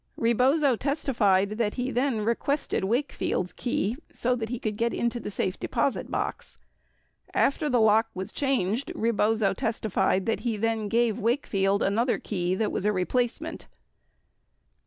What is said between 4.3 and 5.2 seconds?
that he could get into